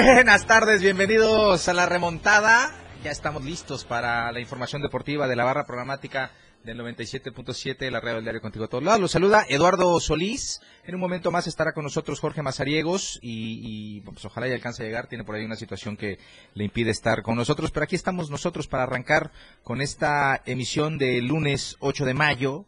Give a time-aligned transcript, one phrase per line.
[0.00, 2.72] Buenas tardes, bienvenidos a la remontada.
[3.02, 6.30] Ya estamos listos para la información deportiva de la barra programática
[6.62, 9.00] del 97.7 la radio del diario Contigo a todos lados.
[9.00, 10.60] Los saluda Eduardo Solís.
[10.84, 14.86] En un momento más estará con nosotros Jorge Mazariegos y, pues ojalá ya alcance a
[14.86, 15.08] llegar.
[15.08, 16.20] Tiene por ahí una situación que
[16.54, 17.72] le impide estar con nosotros.
[17.72, 19.32] Pero aquí estamos nosotros para arrancar
[19.64, 22.66] con esta emisión del lunes 8 de mayo.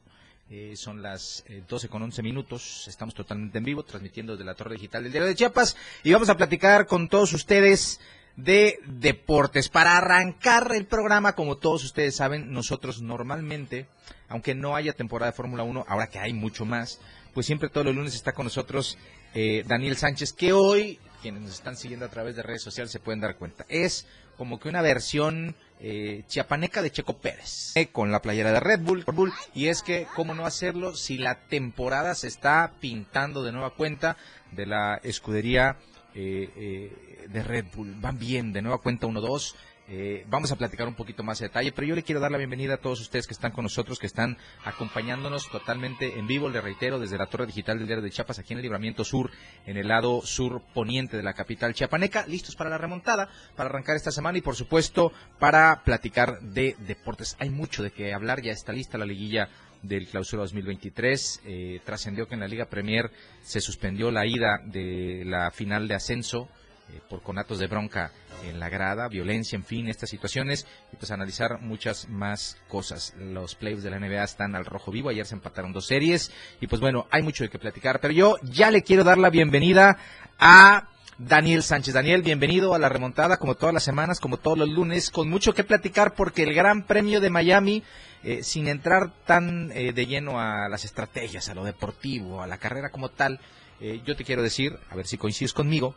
[0.52, 2.88] Eh, son las eh, 12 con 11 minutos.
[2.88, 5.77] Estamos totalmente en vivo, transmitiendo desde la Torre Digital del Diario de Chiapas.
[6.02, 8.00] Y vamos a platicar con todos ustedes
[8.34, 9.69] de deportes.
[9.69, 13.86] Para arrancar el programa, como todos ustedes saben, nosotros normalmente,
[14.28, 16.98] aunque no haya temporada de Fórmula 1, ahora que hay mucho más,
[17.32, 18.98] pues siempre todos los lunes está con nosotros
[19.34, 22.98] eh, Daniel Sánchez, que hoy, quienes nos están siguiendo a través de redes sociales se
[22.98, 24.05] pueden dar cuenta, es
[24.36, 29.05] como que una versión eh, chiapaneca de Checo Pérez, con la playera de Red Bull,
[29.05, 29.33] Bull.
[29.55, 34.17] Y es que, ¿cómo no hacerlo si la temporada se está pintando de nueva cuenta
[34.53, 35.78] de la escudería
[36.14, 37.95] eh, eh, de Red Bull?
[37.98, 39.55] Van bien, de nueva cuenta 1-2.
[39.92, 42.38] Eh, vamos a platicar un poquito más de detalle, pero yo le quiero dar la
[42.38, 46.60] bienvenida a todos ustedes que están con nosotros, que están acompañándonos totalmente en vivo, le
[46.60, 49.32] reitero, desde la Torre Digital del Diario de Chiapas, aquí en el Libramiento Sur,
[49.66, 53.97] en el lado sur poniente de la capital chiapaneca, listos para la remontada, para arrancar
[53.97, 57.36] esta semana y por supuesto para platicar de deportes.
[57.41, 59.48] Hay mucho de qué hablar, ya está lista la liguilla
[59.82, 61.42] del clausura 2023.
[61.44, 63.10] Eh, trascendió que en la Liga Premier
[63.42, 66.48] se suspendió la ida de la final de ascenso
[66.92, 68.12] eh, por conatos de bronca
[68.44, 73.15] en la grada, violencia, en fin, estas situaciones, y pues analizar muchas más cosas.
[73.19, 76.66] Los playoffs de la NBA están al rojo vivo, ayer se empataron dos series, y
[76.66, 79.98] pues bueno, hay mucho de qué platicar, pero yo ya le quiero dar la bienvenida
[80.38, 80.88] a
[81.19, 81.92] Daniel Sánchez.
[81.92, 85.53] Daniel, bienvenido a la remontada, como todas las semanas, como todos los lunes, con mucho
[85.53, 87.82] que platicar, porque el Gran Premio de Miami,
[88.25, 92.56] eh, sin entrar tan eh, de lleno a las estrategias, a lo deportivo, a la
[92.56, 93.38] carrera como tal,
[93.81, 95.94] eh, yo te quiero decir, a ver si coincides conmigo,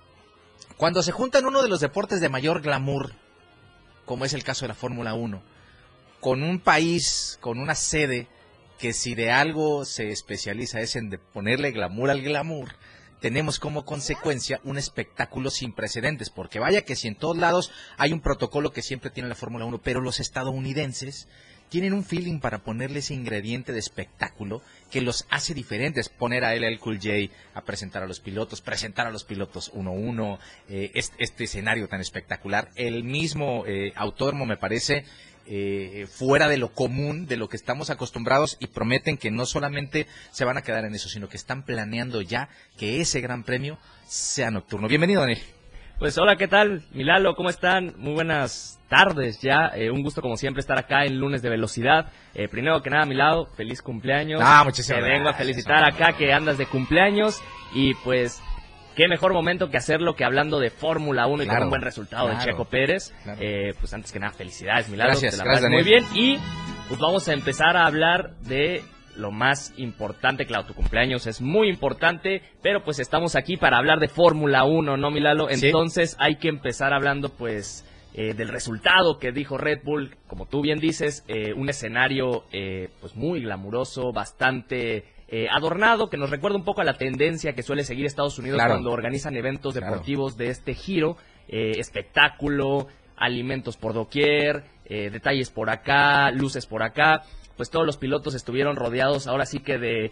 [0.77, 3.13] cuando se juntan uno de los deportes de mayor glamour,
[4.05, 5.41] como es el caso de la Fórmula 1,
[6.19, 8.27] con un país, con una sede
[8.79, 12.75] que si de algo se especializa es en ponerle glamour al glamour,
[13.21, 18.11] tenemos como consecuencia un espectáculo sin precedentes, porque vaya que si en todos lados hay
[18.11, 21.29] un protocolo que siempre tiene la Fórmula 1, pero los estadounidenses
[21.73, 24.61] tienen un feeling para ponerle ese ingrediente de espectáculo
[24.91, 26.07] que los hace diferentes.
[26.07, 29.89] Poner a LL Cool J a presentar a los pilotos, presentar a los pilotos uno
[29.89, 30.39] a uno,
[30.69, 32.69] eh, este, escenario tan espectacular.
[32.75, 33.91] El mismo eh,
[34.45, 35.03] me parece
[35.47, 40.05] eh, fuera de lo común, de lo que estamos acostumbrados y prometen que no solamente
[40.29, 43.79] se van a quedar en eso, sino que están planeando ya que ese gran premio
[44.07, 44.87] sea nocturno.
[44.87, 45.41] Bienvenido, Daniel.
[45.99, 46.83] Pues hola, ¿qué tal?
[46.91, 47.93] Milalo, ¿cómo están?
[47.97, 49.71] Muy buenas tardes ya.
[49.73, 52.11] Eh, un gusto como siempre estar acá en lunes de velocidad.
[52.33, 54.41] Eh, primero que nada, Milado, feliz cumpleaños.
[54.43, 57.41] Ah, muchísimas Te vengo a felicitar acá que andas de cumpleaños
[57.73, 58.41] y pues
[58.95, 61.81] qué mejor momento que hacerlo que hablando de Fórmula 1 y Claro, con un buen
[61.81, 63.13] resultado claro, de Checo Pérez.
[63.23, 63.39] claro.
[63.41, 65.11] Eh, pues antes que nada, felicidades, Milalo.
[65.11, 66.05] Gracias, te la gracias, muy bien.
[66.15, 66.37] Y
[66.89, 68.83] pues vamos a empezar a hablar de
[69.15, 73.99] lo más importante, claro, tu cumpleaños es muy importante, pero pues estamos aquí para hablar
[73.99, 75.47] de Fórmula 1, ¿no, Milalo?
[75.49, 75.67] Sí.
[75.67, 80.61] Entonces hay que empezar hablando pues eh, del resultado que dijo Red Bull, como tú
[80.61, 86.57] bien dices, eh, un escenario eh, pues muy glamuroso, bastante eh, adornado, que nos recuerda
[86.57, 88.73] un poco a la tendencia que suele seguir Estados Unidos Claro.
[88.75, 89.87] cuando organizan eventos Claro.
[89.91, 92.87] deportivos de este giro, eh, espectáculo,
[93.17, 97.23] alimentos por doquier, eh, detalles por acá, luces por acá.
[97.55, 100.11] Pues todos los pilotos estuvieron rodeados ahora sí que de eh,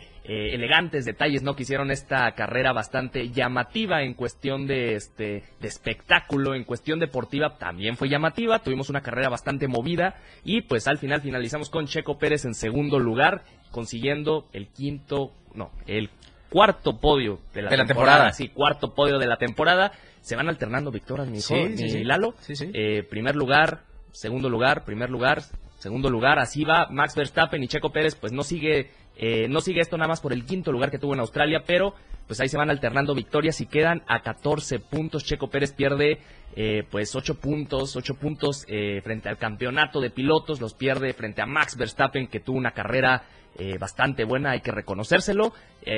[0.53, 1.55] elegantes detalles, ¿no?
[1.55, 7.57] Que hicieron esta carrera bastante llamativa en cuestión de este de espectáculo, en cuestión deportiva
[7.57, 8.59] también fue llamativa.
[8.59, 12.99] Tuvimos una carrera bastante movida y pues al final finalizamos con Checo Pérez en segundo
[12.99, 16.09] lugar, consiguiendo el quinto, no, el
[16.49, 18.31] cuarto podio de la, De la temporada.
[18.33, 19.93] Sí, cuarto podio de la temporada.
[20.21, 22.03] Se van alternando victorias, mi hijo, Sí, sí, mi sí.
[22.03, 22.35] Lalo.
[22.41, 22.69] Sí, sí.
[22.73, 25.41] Eh, primer lugar, segundo lugar, primer lugar,
[25.81, 26.39] segundo lugar.
[26.39, 30.07] Así va Max Verstappen y Checo Pérez, pues no sigue Eh, no sigue esto nada
[30.07, 31.93] más por el quinto lugar que tuvo en Australia, pero
[32.27, 35.25] pues ahí se van alternando victorias y quedan a 14 puntos.
[35.25, 36.19] Checo Pérez pierde
[36.55, 41.41] eh, pues 8 puntos, 8 puntos eh, frente al campeonato de pilotos, los pierde frente
[41.41, 43.23] a Max Verstappen que tuvo una carrera
[43.57, 45.53] eh, bastante buena, hay que reconocérselo.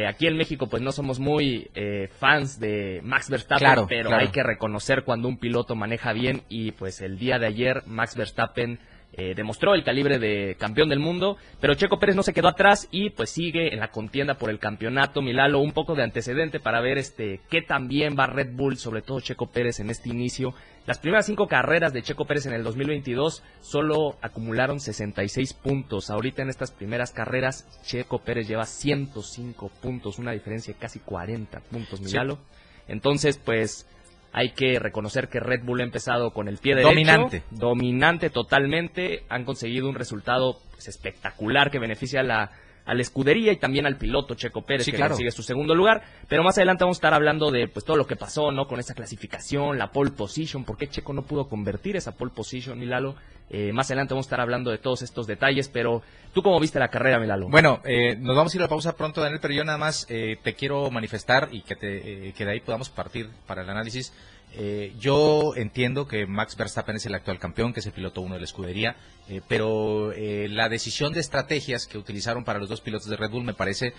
[0.08, 1.70] aquí en México pues no somos muy
[2.18, 7.02] fans de Max Verstappen, pero hay que reconocer cuando un piloto maneja bien y pues
[7.02, 8.80] el día de ayer Max Verstappen
[9.16, 12.88] eh, demostró el calibre de campeón del mundo, pero Checo Pérez no se quedó atrás
[12.90, 15.22] y pues sigue en la contienda por el campeonato.
[15.22, 19.20] Milalo, un poco de antecedente para ver este qué también va Red Bull, sobre todo
[19.20, 20.56] Checo Pérez en este inicio.
[20.88, 26.10] Las primeras cinco carreras de Checo Pérez en el 2022 solo acumularon 66 puntos.
[26.10, 31.60] Ahorita en estas primeras carreras Checo Pérez lleva 105 puntos, una diferencia de casi 40
[31.60, 32.40] puntos, Milalo.
[32.88, 33.88] Entonces, pues
[34.34, 36.90] hay que reconocer que Red Bull ha empezado con el pie derecho.
[36.90, 37.44] Dominante.
[37.52, 39.24] Dominante totalmente.
[39.30, 42.52] Han conseguido un resultado pues, espectacular que beneficia a la,
[42.86, 46.04] a la escudería y también al piloto Checo Pérez, que consigue su segundo lugar.
[46.28, 48.68] Pero más adelante vamos a estar hablando de pues todo lo que pasó, ¿no?
[48.68, 52.78] Con esa clasificación, la pole position, por qué Checo no pudo convertir esa pole position,
[52.80, 53.16] Milalo.
[53.50, 56.02] Eh, más adelante vamos a estar hablando de todos estos detalles, pero
[56.34, 57.50] ¿tú cómo viste la carrera, Milalo?
[57.50, 60.08] Bueno, eh, nos vamos a ir a la pausa pronto, Daniel, pero yo nada más
[60.10, 64.14] eh, te quiero manifestar y que, te, que de ahí podamos partir para el análisis
[64.56, 68.36] eh, yo entiendo que Max Verstappen es el actual campeón, que es el piloto uno
[68.36, 68.96] de la escudería,
[69.28, 73.32] eh, pero eh, la decisión de estrategias que utilizaron para los dos pilotos de Red
[73.32, 73.94] Bull me parece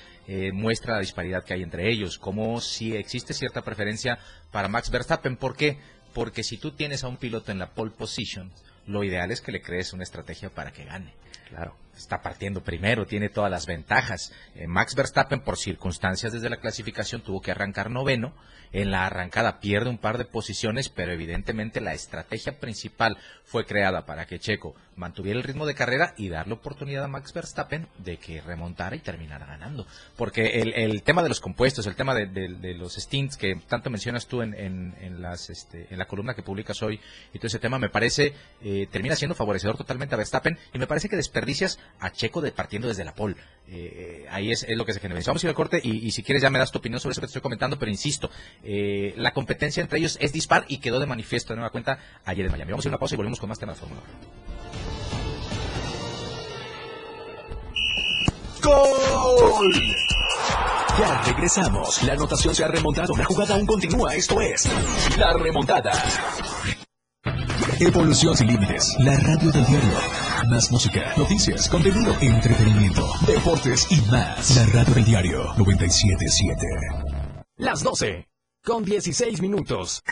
[0.52, 4.18] muestra la disparidad que hay entre ellos, como si existe cierta preferencia
[4.52, 5.36] para Max Verstappen.
[5.36, 5.78] ¿Por qué?
[6.12, 8.52] Porque si tú tienes a un piloto en la pole position,
[8.86, 11.12] lo ideal es que le crees una estrategia para que gane.
[11.48, 14.32] Claro está partiendo primero, tiene todas las ventajas.
[14.66, 18.34] Max Verstappen, por circunstancias desde la clasificación, tuvo que arrancar noveno
[18.74, 24.04] en la arrancada pierde un par de posiciones, pero evidentemente la estrategia principal fue creada
[24.04, 28.16] para que Checo mantuviera el ritmo de carrera y darle oportunidad a Max Verstappen de
[28.16, 29.86] que remontara y terminara ganando.
[30.16, 34.42] Porque el, tema de los compuestos, el tema de, los stints que tanto mencionas tú
[34.42, 37.00] en, en, las, este, en la columna que publicas hoy
[37.32, 40.86] y todo ese tema, me parece, eh, termina siendo favorecedor totalmente a Verstappen y me
[40.86, 43.36] parece que desperdicias a Checo de partiendo desde la pole.
[43.68, 45.20] Eh, ahí es, lo que se genera.
[45.26, 47.20] Vamos a ir al corte y, si quieres ya me das tu opinión sobre eso
[47.20, 48.30] que te estoy comentando, pero insisto,
[48.64, 52.46] eh, la competencia entre ellos es dispar y quedó de manifiesto de nueva cuenta ayer
[52.46, 52.70] en Miami.
[52.72, 53.78] Vamos a ir una pausa y volvemos con más temas
[58.62, 59.72] ¡Gol!
[60.98, 62.02] Ya regresamos.
[62.04, 63.14] La anotación se ha remontado.
[63.16, 64.14] La jugada aún continúa.
[64.14, 64.66] Esto es
[65.18, 65.92] La Remontada.
[67.80, 68.94] Evolución sin límites.
[69.00, 69.98] La radio del diario.
[70.48, 74.56] Más música, noticias, contenido, entretenimiento, deportes y más.
[74.56, 76.66] La radio del diario 977.
[77.56, 78.33] Las 12
[78.64, 80.02] con 16 minutos.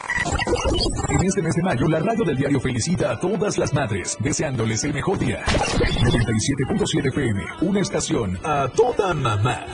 [1.09, 4.85] En este mes de mayo, la radio del diario felicita a todas las madres, deseándoles
[4.85, 5.43] el mejor día.
[5.45, 9.67] 97.7 FM, una estación a toda mamá.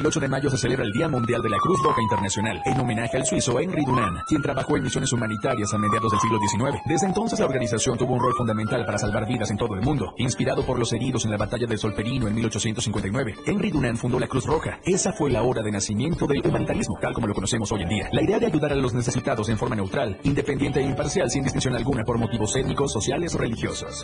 [0.00, 2.80] El 8 de mayo se celebra el Día Mundial de la Cruz Roja Internacional, en
[2.80, 6.80] homenaje al suizo Henry Dunant, quien trabajó en misiones humanitarias a mediados del siglo XIX.
[6.86, 10.14] Desde entonces la organización tuvo un rol fundamental para salvar vidas en todo el mundo.
[10.16, 14.26] Inspirado por los heridos en la batalla del Solferino en 1859, Henry Dunant fundó la
[14.26, 14.80] Cruz Roja.
[14.86, 18.08] Esa fue la hora de nacimiento del humanitarismo, tal como lo conocemos hoy en día.
[18.10, 21.74] La idea de ayudar a los necesitados en forma neutral, independiente e imparcial, sin distinción
[21.74, 24.02] alguna por motivos étnicos, sociales o religiosos.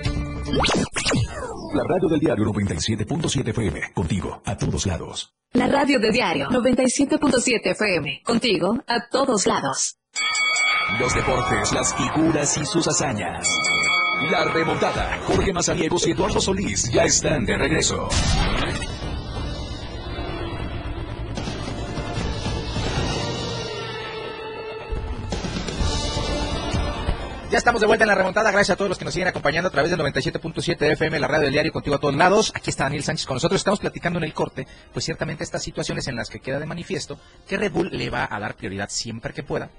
[1.73, 5.33] La radio del diario 97.7 FM, contigo, a todos lados.
[5.57, 8.23] La radio de diario 97.7 FM.
[8.25, 9.97] Contigo a todos lados.
[10.99, 13.49] Los deportes, las figuras y sus hazañas.
[14.31, 15.21] La remontada.
[15.27, 18.09] Jorge Mazariegos y Eduardo Solís ya están de regreso.
[27.57, 28.51] Ya estamos de vuelta en la remontada.
[28.51, 31.45] Gracias a todos los que nos siguen acompañando a través del 97.7 FM, la radio
[31.45, 32.53] del diario Contigo a todos lados.
[32.55, 33.59] Aquí está Daniel Sánchez con nosotros.
[33.59, 37.19] Estamos platicando en el corte, pues ciertamente estas situaciones en las que queda de manifiesto
[37.49, 39.71] que Red Bull le va a dar prioridad siempre que pueda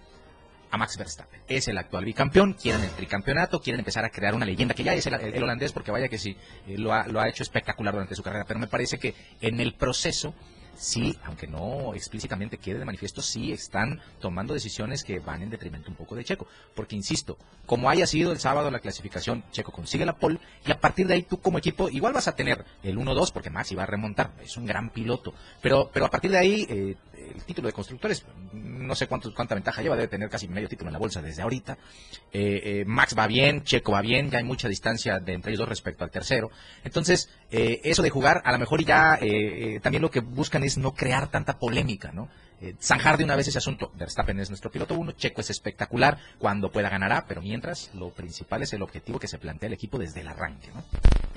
[0.72, 1.40] a Max Verstappen.
[1.48, 4.96] Es el actual bicampeón, quieren el tricampeonato, quieren empezar a crear una leyenda, que ya
[4.96, 8.16] es el, holandés, porque vaya que sí, eh, lo, ha, lo ha hecho espectacular durante
[8.16, 10.34] su carrera, pero me parece que en el proceso
[10.78, 15.90] sí, aunque no explícitamente quede de manifiesto, sí están tomando decisiones que van en detrimento
[15.90, 16.48] un poco de Checo.
[16.76, 20.80] Porque, insisto, como haya sido el sábado la clasificación, Checo consigue la pole y a
[20.80, 23.84] partir de ahí tú como equipo igual vas a tener el 1-2 porque Maxi va
[23.84, 25.34] a remontar, es un gran piloto.
[25.62, 26.66] Pero, pero a partir de ahí...
[26.70, 26.96] Eh,
[27.34, 28.26] el título de constructores.
[28.54, 31.42] No sé cuánto, cuánta ventaja lleva, debe tener casi medio título en la bolsa desde
[31.42, 31.78] ahorita.
[32.32, 35.60] Eh, eh, Max va bien, Checo va bien, ya hay mucha distancia de entre ellos
[35.60, 36.52] dos respecto al tercero.
[36.84, 40.78] Entonces, eh, eso de jugar, a lo mejor ya eh, también lo que buscan es
[40.78, 42.30] no crear tanta polémica, ¿no?
[42.82, 43.92] Zanjar de una vez ese asunto.
[43.94, 48.64] Verstappen es nuestro piloto uno, Checo es espectacular, cuando pueda ganará, pero mientras lo principal
[48.64, 50.84] es el objetivo que se plantea el equipo desde el arranque, ¿no?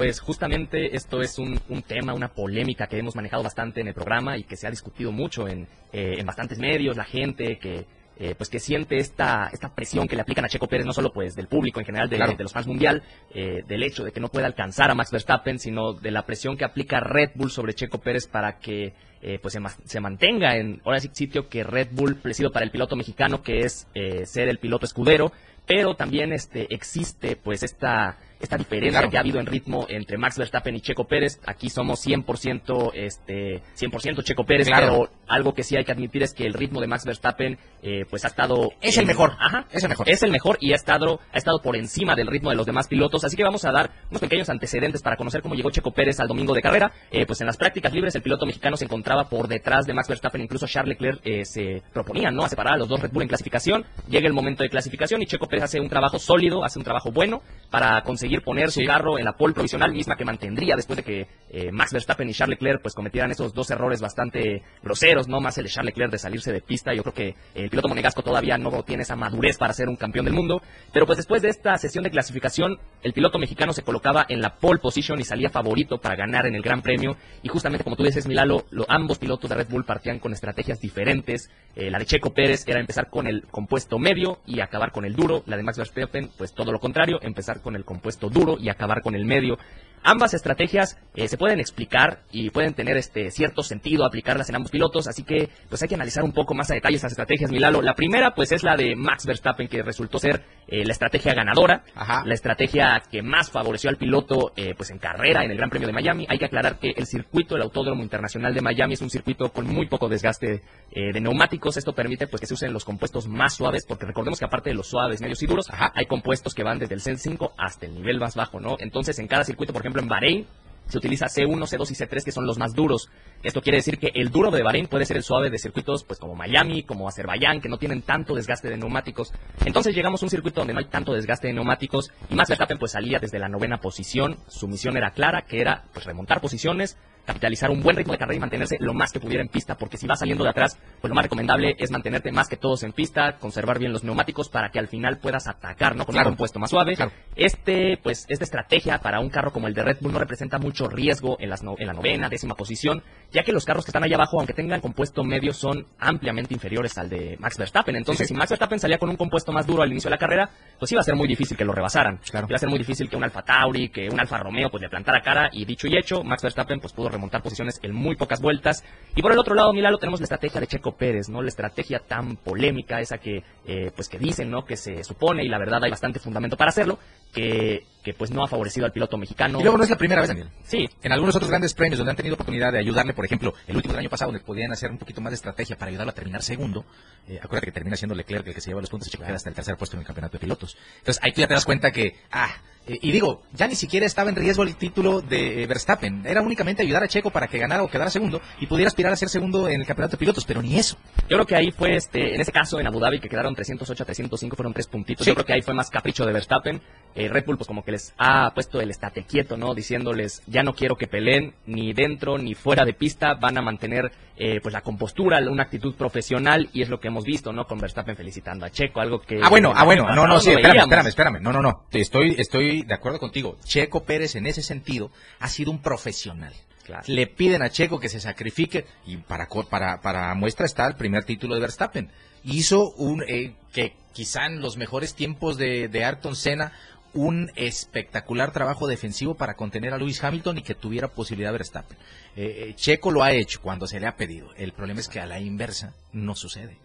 [0.01, 3.93] Pues justamente esto es un, un tema, una polémica que hemos manejado bastante en el
[3.93, 7.85] programa y que se ha discutido mucho en, eh, en bastantes medios, la gente que
[8.17, 11.13] eh, pues que siente esta, esta presión que le aplican a Checo Pérez, no solo
[11.13, 12.33] pues del público en general, de, Claro.
[12.35, 13.03] de los fans mundial,
[13.35, 16.57] eh, del hecho de que no pueda alcanzar a Max Verstappen, sino de la presión
[16.57, 20.81] que aplica Red Bull sobre Checo Pérez para que eh, pues se, se mantenga en
[20.87, 24.49] ahora sí sitio que Red Bull presido para el piloto mexicano, que es eh, ser
[24.49, 25.31] el piloto escudero,
[25.67, 29.11] pero también este existe pues esta esta diferencia Claro.
[29.11, 31.41] que ha habido en ritmo entre Max Verstappen y Checo Pérez.
[31.47, 34.87] Aquí somos 100% este 100% Checo Pérez, Claro.
[34.87, 38.05] pero algo que sí hay que admitir es que el ritmo de Max Verstappen eh,
[38.09, 39.33] pues ha estado Es el mejor.
[39.39, 39.67] Ajá.
[39.71, 40.09] Es el mejor.
[40.09, 42.89] Es el mejor y ha estado ha estado por encima del ritmo de los demás
[42.89, 46.19] pilotos, así que vamos a dar unos pequeños antecedentes para conocer cómo llegó Checo Pérez
[46.21, 46.93] al domingo de carrera.
[47.11, 50.09] Eh, pues en las prácticas libres el piloto mexicano se encontraba por detrás de Max
[50.09, 53.23] Verstappen, incluso Charles Leclerc eh, se proponía no a separar a los dos Red Bull
[53.23, 53.85] en clasificación.
[54.09, 57.11] Llega el momento de clasificación y Checo Pérez hace un trabajo sólido, hace un trabajo
[57.11, 58.87] bueno para conseguir poner su Sí.
[58.87, 62.33] carro en la pole provisional misma que mantendría después de que eh, Max Verstappen y
[62.33, 66.13] Charles Leclerc pues cometieran esos dos errores bastante groseros, no más el de Charles Leclerc
[66.13, 66.95] de salirse de pista.
[66.95, 70.25] Yo creo que el piloto monegasco todavía no tiene esa madurez para ser un campeón
[70.25, 74.25] del mundo, pero pues después de esta sesión de clasificación el piloto mexicano se colocaba
[74.29, 77.83] en la pole position y salía favorito para ganar en el Gran Premio y justamente
[77.85, 81.51] como tú dices Milalo, lo- ambos pilotos de Red Bull partían con estrategias diferentes.
[81.75, 85.15] Eh, la de Checo Pérez era empezar con el compuesto medio y acabar con el
[85.15, 88.69] duro, la de Max Verstappen pues todo lo contrario, empezar con el compuesto duro y
[88.69, 89.59] acabar con el medio.
[90.03, 94.71] Ambas estrategias eh, se pueden explicar y pueden tener este cierto sentido aplicarlas en ambos
[94.71, 97.83] pilotos, así que pues hay que analizar un poco más a detalle estas estrategias, Milalo.
[97.83, 101.83] La primera pues es la de Max Verstappen que resultó ser eh, la estrategia ganadora,
[101.95, 102.23] Ajá.
[102.25, 105.89] la estrategia que más favoreció al piloto eh, pues en carrera en el Gran Premio
[105.89, 106.27] de Miami.
[106.29, 109.67] Hay que aclarar que el circuito, el Autódromo Internacional de Miami es un circuito con
[109.67, 111.77] muy poco desgaste eh, de neumáticos.
[111.77, 114.77] Esto permite pues que se usen los compuestos más suaves, porque recordemos que aparte de
[114.77, 115.93] los suaves, medios y duros, Ajá.
[115.95, 118.77] hay compuestos que van desde el C5 hasta el nivel más bajo, ¿no?
[118.79, 120.47] Entonces en cada circuito, por ejemplo en Bahrein,
[120.91, 123.09] se utiliza C1, C2 y C3 que son los más duros.
[123.43, 126.19] Esto quiere decir que el duro de Bahrein puede ser el suave de circuitos pues
[126.19, 129.33] como Miami, como Azerbaiyán, que no tienen tanto desgaste de neumáticos.
[129.65, 132.79] Entonces llegamos a un circuito donde no hay tanto desgaste de neumáticos y Max Verstappen
[132.79, 134.37] pues salía desde la novena posición.
[134.49, 136.99] Su misión era clara, que era pues remontar posiciones,
[137.31, 139.97] capitalizar un buen ritmo de carrera y mantenerse lo más que pudiera en pista, porque
[139.97, 142.93] si vas saliendo de atrás, pues lo más recomendable es mantenerte más que todos en
[142.93, 146.05] pista, conservar bien los neumáticos para que al final puedas atacar, ¿no?
[146.05, 146.29] Con Claro.
[146.29, 146.95] un compuesto más suave.
[146.97, 147.13] Claro.
[147.37, 150.89] Este, pues, esta estrategia para un carro como el de Red Bull no representa mucho
[150.89, 154.03] riesgo en, las no- en la novena, décima posición, ya que los carros que están
[154.05, 157.97] allá abajo, aunque tengan compuesto medio, son ampliamente inferiores al de Max Verstappen.
[157.97, 158.35] Entonces, sí.
[158.35, 160.91] si Max Verstappen salía con un compuesto más duro al inicio de la carrera, pues
[160.93, 162.19] iba a ser muy difícil que lo rebasaran.
[162.31, 162.47] Claro.
[162.49, 164.89] Iba a ser muy difícil que un Alfa Tauri, que un Alfa Romeo, pues le
[164.89, 168.41] plantara cara y dicho y hecho, Max Verstappen pues pudo remontar posiciones en muy pocas
[168.41, 168.83] vueltas.
[169.15, 171.43] Y por el otro lado, Milalo, tenemos la estrategia de Checo Pérez, ¿no?
[171.43, 174.65] La estrategia tan polémica, esa que, eh, pues que dicen, ¿no?
[174.65, 176.99] Que se supone, y la verdad hay bastante fundamento para hacerlo,
[177.33, 179.61] que, que pues no ha favorecido al piloto mexicano.
[179.61, 180.49] Y luego no es la primera vez, Daniel.
[180.65, 183.77] Sí, En algunos otros grandes premios donde han tenido oportunidad de ayudarle, por ejemplo, el
[183.77, 186.15] último del año pasado, donde podían hacer un poquito más de estrategia para ayudarlo a
[186.15, 186.85] terminar segundo.
[187.29, 189.37] Eh, acuérdate que termina siendo Leclerc el que se lleva los puntos y Checo queda
[189.37, 190.77] hasta el tercer puesto en el campeonato de pilotos.
[190.99, 192.51] Entonces ahí tú ya te das cuenta que, ah,
[192.87, 196.27] eh, y digo, ya ni siquiera estaba en riesgo el título de eh, Verstappen.
[196.27, 199.17] Era únicamente ayudar a Checo para que ganara o quedara segundo y pudiera aspirar a
[199.17, 200.97] ser segundo en el campeonato de pilotos, pero ni eso.
[201.29, 204.03] Yo creo que ahí fue, este, en ese caso en Abu Dhabi, que quedaron 308
[204.03, 205.25] a 305, fueron tres puntitos.
[205.25, 205.31] Sí.
[205.31, 206.81] Yo creo que ahí fue más capricho de Verstappen.
[207.15, 209.75] Red Bull, pues como que les ha puesto el estate quieto, ¿no?
[209.75, 213.35] Diciéndoles, ya no quiero que peleen ni dentro ni fuera de pista.
[213.35, 216.69] Van a mantener, eh, pues la compostura, una actitud profesional.
[216.73, 217.67] Y es lo que hemos visto, ¿no?
[217.67, 219.41] Con Verstappen felicitando a Checo, algo que.
[219.43, 221.41] Ah, bueno, ah, bueno, no, no, sí, espérame, espérame, espérame.
[221.41, 221.85] No, no, no.
[221.93, 223.57] Estoy, estoy de acuerdo contigo.
[223.65, 226.53] Checo Pérez en ese sentido ha sido un profesional.
[226.85, 227.05] Claro.
[227.07, 231.25] Le piden a Checo que se sacrifique y para, para, para muestra está el primer
[231.25, 232.11] título de Verstappen.
[232.43, 236.73] Hizo un, eh, que quizá en los mejores tiempos de, de Ayrton Senna,
[237.13, 241.99] un espectacular trabajo defensivo para contener a Lewis Hamilton y que tuviera posibilidad Verstappen.
[242.37, 244.49] Eh, eh, Checo lo ha hecho cuando se le ha pedido.
[244.57, 246.79] El problema es que a la inversa no sucede.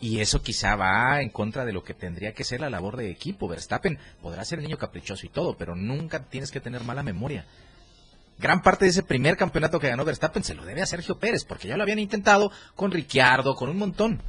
[0.00, 3.10] Y eso quizá va en contra de lo que tendría que ser la labor de
[3.10, 3.48] equipo.
[3.48, 7.46] Verstappen podrá ser el niño caprichoso y todo, pero nunca tienes que tener mala memoria.
[8.38, 11.44] Gran parte de ese primer campeonato que ganó Verstappen se lo debe a Sergio Pérez,
[11.44, 14.22] porque ya lo habían intentado con Ricciardo, con un montón.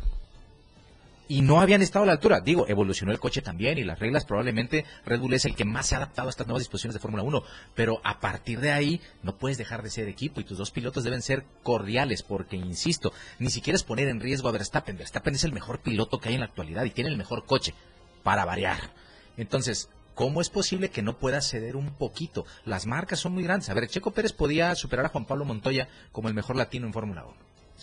[1.30, 2.42] Y no habían estado a la altura.
[2.42, 5.86] Digo, evolucionó el coche también y las reglas probablemente Red Bull es el que más
[5.86, 7.44] se ha adaptado a estas nuevas disposiciones de Fórmula 1,
[7.76, 11.04] pero a partir de ahí no puedes dejar de ser equipo y tus dos pilotos
[11.04, 14.98] deben ser cordiales porque, insisto, ni siquiera es poner en riesgo a Verstappen.
[14.98, 17.76] Verstappen es el mejor piloto que hay en la actualidad y tiene el mejor coche,
[18.24, 18.92] para variar.
[19.38, 22.46] Entonces, ¿Cómo es posible que no pueda ceder un poquito?
[22.66, 23.70] Las marcas son muy grandes.
[23.70, 26.92] A ver, Checo Pérez podía superar a Juan Pablo Montoya como el mejor latino en
[26.92, 27.36] Fórmula 1,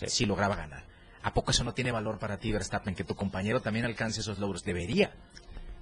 [0.07, 0.83] si lograba ganar.
[1.23, 4.39] ¿A poco eso no tiene valor para ti, Verstappen, que tu compañero también alcance esos
[4.39, 4.63] logros?
[4.63, 5.11] Debería.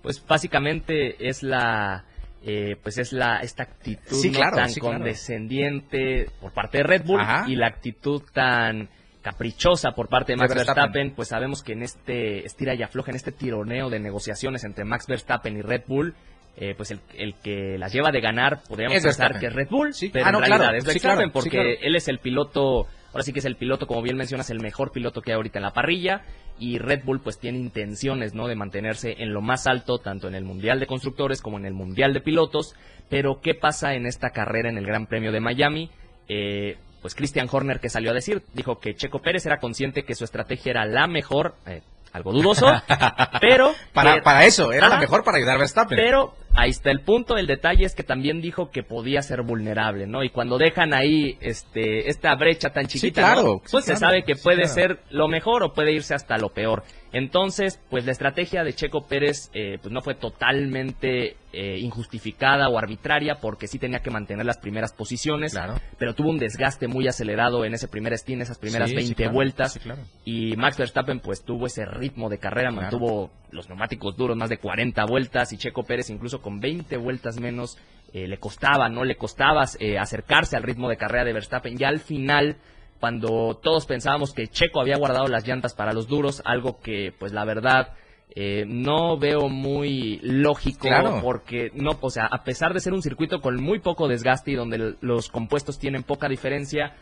[0.01, 2.05] Pues básicamente es la...
[2.47, 4.21] Eh, pues es la esta actitud
[4.53, 8.87] tan condescendiente por parte de Red Bull y la actitud tan
[9.25, 11.15] caprichosa por parte de Max Verstappen.
[11.15, 15.07] pues sabemos que en este estira y afloja, en este tironeo de negociaciones entre Max
[15.07, 16.13] Verstappen y Red Bull,
[16.57, 20.25] eh, pues el, que las lleva de ganar, podríamos pensar que es Red Bull, pero
[20.25, 23.55] ah, en realidad es Verstappen, porque él es el piloto, ahora sí que es el
[23.55, 26.23] piloto, como bien mencionas, el mejor piloto que hay ahorita en la parrilla,
[26.59, 30.35] y Red Bull pues tiene intenciones, ¿no?, de mantenerse en lo más alto, tanto en
[30.35, 32.75] el Mundial de Constructores como en el Mundial de Pilotos,
[33.07, 35.89] pero ¿qué pasa en esta carrera en el Gran Premio de Miami?
[36.27, 40.13] Eh, pues Christian Horner que salió a decir, dijo que Checo Pérez era consciente que
[40.13, 42.67] su estrategia era la mejor, eh, algo dudoso,
[43.39, 43.71] pero...
[43.93, 45.97] para, para eso, era la mejor para ayudar a Verstappen.
[45.97, 50.07] Pero ahí está el punto, el detalle es que también dijo que podía ser vulnerable,
[50.07, 50.23] ¿no?
[50.23, 53.35] Y cuando dejan ahí este esta brecha tan chiquita,
[53.69, 56.83] pues se sabe que puede ser lo mejor o puede irse hasta lo peor.
[57.11, 62.77] Entonces, pues la estrategia de Checo Pérez eh, pues no fue totalmente eh, injustificada o
[62.77, 65.57] arbitraria porque sí tenía que mantener las primeras posiciones,
[65.97, 69.79] pero tuvo un desgaste muy acelerado en ese primer stint, esas primeras 20 vueltas
[70.25, 74.57] y Max Verstappen pues tuvo ese ritmo de carrera, mantuvo los neumáticos duros más de
[74.57, 77.77] 40 vueltas y Checo Pérez incluso con 20 vueltas menos
[78.13, 81.77] eh, le costaba, no le costaba acercarse al ritmo de carrera de Verstappen.
[81.77, 82.57] Ya al final
[82.99, 87.33] cuando todos pensábamos que Checo había guardado las llantas para los duros, algo que pues
[87.33, 87.93] la verdad
[88.37, 90.89] eh, no veo muy lógico
[91.21, 94.55] porque no, o sea, a pesar de ser un circuito con muy poco desgaste y
[94.55, 96.95] donde los compuestos tienen poca diferencia,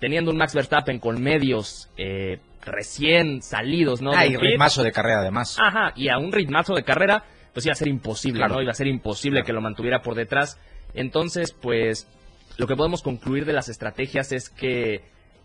[0.00, 4.12] teniendo un Max Verstappen con medios eh, recién salidos, ¿no?
[4.12, 5.58] Ah, y ritmazo de carrera además.
[5.60, 8.60] Ajá, y a un ritmazo de carrera, pues iba a ser imposible, ¿no?
[8.60, 10.58] Iba a ser imposible que lo mantuviera por detrás.
[10.94, 12.08] Entonces, pues,
[12.56, 15.02] lo que podemos concluir de las estrategias es que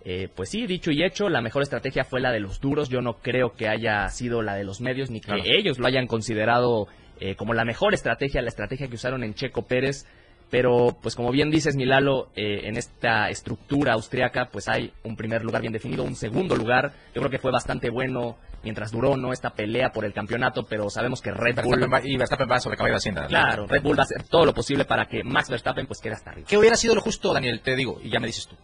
[0.07, 2.89] eh, pues sí, dicho y hecho, la mejor estrategia fue la de los duros.
[2.89, 6.05] Yo no creo que haya sido la de los medios ni que ellos lo hayan
[6.05, 6.87] considerado
[7.19, 10.05] eh, como la mejor estrategia, la estrategia que usaron en Checo Pérez.
[10.49, 15.43] Pero, pues como bien dices, Milalo, eh, en esta estructura austriaca, pues hay un primer
[15.43, 16.93] lugar bien definido, un segundo lugar.
[17.13, 20.89] Yo creo que fue bastante bueno mientras duró no esta pelea por el campeonato, pero
[20.89, 21.87] sabemos que Red Bull...
[22.03, 23.27] y Verstappen va sobre caballo de Hacienda.
[23.27, 26.13] Claro, Red Bull va a hacer todo lo posible para que Max Verstappen pues quede
[26.13, 26.47] hasta arriba.
[26.47, 27.61] ¿Qué hubiera sido lo justo, Daniel?
[27.61, 28.55] Te digo, y ya me dices tú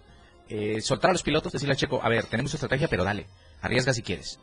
[0.51, 3.25] eh, soltar a los pilotos, decirle a Checo, a ver, tenemos estrategia, pero dale,
[3.61, 4.39] arriesga si quieres.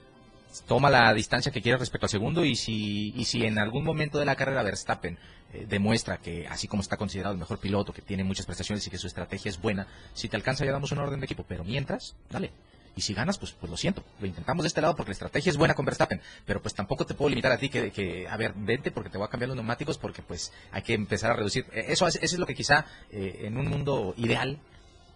[0.66, 4.18] Toma la distancia que quieras respecto al segundo y si, y si en algún momento
[4.18, 5.18] de la carrera Verstappen
[5.52, 8.90] eh, demuestra que, así como está considerado el mejor piloto, que tiene muchas prestaciones y
[8.90, 11.64] que su estrategia es buena, si te alcanza ya damos una orden de equipo, pero
[11.64, 12.50] mientras, dale.
[12.96, 15.50] Y si ganas, pues, pues lo siento, lo intentamos de este lado porque la estrategia
[15.50, 18.36] es buena con Verstappen, pero pues tampoco te puedo limitar a ti que, que a
[18.36, 21.34] ver, vente porque te voy a cambiar los neumáticos porque pues hay que empezar a
[21.34, 21.64] reducir.
[21.72, 24.58] Eh, eso, eso es lo que quizá en un mundo ideal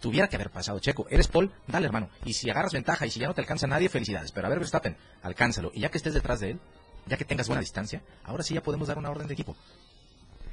[0.02, 0.80] tuviera que haber pasado.
[0.80, 2.10] Checo, eres Paul, dale hermano.
[2.26, 4.32] Y si agarras ventaja y si ya no te alcanza nadie, felicidades.
[4.32, 5.70] Pero a ver, Verstappen, alcánzalo.
[5.72, 6.60] Y ya que estés detrás de él,
[7.06, 9.56] ya que tengas buena distancia, ahora sí ya podemos dar una orden de equipo.